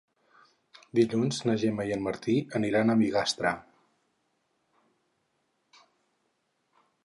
[0.99, 3.53] Dilluns na Gemma i en Martí aniran a Bigastre.